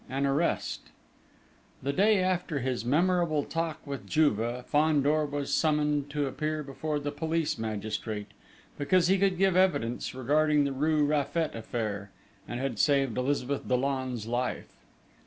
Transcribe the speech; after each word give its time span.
XVII 0.07 0.15
AN 0.15 0.25
ARREST 0.25 0.79
The 1.83 1.93
day 1.93 2.23
after 2.23 2.57
his 2.57 2.83
memorable 2.83 3.43
talk 3.43 3.85
with 3.85 4.07
Juve, 4.07 4.65
Fandor 4.65 5.27
was 5.27 5.53
summoned 5.53 6.09
to 6.09 6.25
appear 6.25 6.63
before 6.63 6.99
the 6.99 7.11
police 7.11 7.59
magistrate, 7.59 8.31
because 8.79 9.09
he 9.09 9.19
could 9.19 9.37
give 9.37 9.55
evidence 9.55 10.15
regarding 10.15 10.63
the 10.63 10.73
rue 10.73 11.05
Raffet 11.05 11.53
affair, 11.53 12.09
and 12.47 12.59
had 12.59 12.79
saved 12.79 13.15
Elizabeth 13.15 13.67
Dollon's 13.67 14.25
life. 14.25 14.73